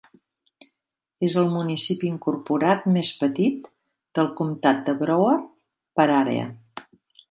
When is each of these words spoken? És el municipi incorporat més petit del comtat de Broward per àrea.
És 1.27 1.35
el 1.41 1.51
municipi 1.57 2.09
incorporat 2.13 2.89
més 2.97 3.13
petit 3.21 3.71
del 4.21 4.35
comtat 4.43 4.85
de 4.91 5.01
Broward 5.07 5.49
per 6.01 6.13
àrea. 6.21 6.53